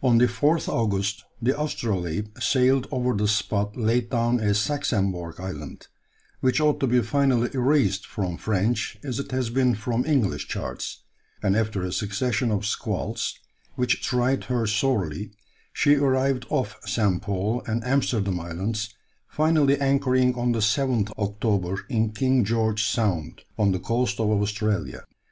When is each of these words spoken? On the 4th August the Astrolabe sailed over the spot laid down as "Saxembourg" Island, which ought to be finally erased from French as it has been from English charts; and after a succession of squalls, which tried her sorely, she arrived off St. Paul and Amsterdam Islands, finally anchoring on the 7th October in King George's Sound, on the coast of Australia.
On 0.00 0.18
the 0.18 0.26
4th 0.28 0.68
August 0.68 1.24
the 1.42 1.60
Astrolabe 1.60 2.28
sailed 2.38 2.86
over 2.92 3.14
the 3.16 3.26
spot 3.26 3.76
laid 3.76 4.10
down 4.10 4.38
as 4.38 4.58
"Saxembourg" 4.60 5.40
Island, 5.40 5.88
which 6.38 6.60
ought 6.60 6.78
to 6.78 6.86
be 6.86 7.02
finally 7.02 7.50
erased 7.52 8.06
from 8.06 8.36
French 8.36 8.96
as 9.02 9.18
it 9.18 9.32
has 9.32 9.50
been 9.50 9.74
from 9.74 10.06
English 10.06 10.46
charts; 10.46 11.02
and 11.42 11.56
after 11.56 11.82
a 11.82 11.90
succession 11.90 12.52
of 12.52 12.64
squalls, 12.64 13.36
which 13.74 14.00
tried 14.00 14.44
her 14.44 14.68
sorely, 14.68 15.32
she 15.72 15.96
arrived 15.96 16.46
off 16.48 16.78
St. 16.86 17.20
Paul 17.20 17.60
and 17.66 17.82
Amsterdam 17.82 18.38
Islands, 18.38 18.94
finally 19.26 19.80
anchoring 19.80 20.36
on 20.36 20.52
the 20.52 20.60
7th 20.60 21.10
October 21.18 21.84
in 21.88 22.10
King 22.12 22.44
George's 22.44 22.86
Sound, 22.86 23.42
on 23.58 23.72
the 23.72 23.80
coast 23.80 24.20
of 24.20 24.28
Australia. 24.30 25.02